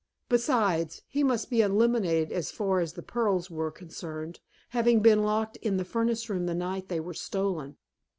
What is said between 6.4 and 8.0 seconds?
the night they were stolen.